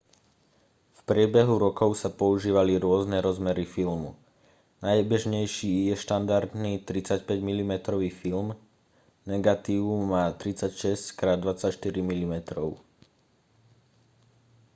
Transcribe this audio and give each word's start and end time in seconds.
v 0.97 1.01
priebehu 1.09 1.55
rokov 1.65 1.91
sa 2.01 2.09
používali 2.21 2.73
rôzne 2.85 3.17
rozmery 3.27 3.65
filmu. 3.75 4.11
najbežnejší 4.85 5.73
je 5.93 5.93
štandardný 6.03 6.73
35 6.81 7.21
mm 7.49 7.73
film 8.19 8.47
negatív 9.33 9.83
má 10.11 10.23
36x24 10.33 12.01
mm 12.19 12.33